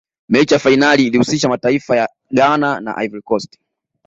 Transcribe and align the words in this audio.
mechi 0.29 0.53
ya 0.53 0.59
fainali 0.59 1.07
ilihusisha 1.07 1.49
mataifa 1.49 1.97
ya 1.97 2.09
ghana 2.31 2.79
na 2.79 2.95
ivory 3.03 3.21
coast 3.21 3.57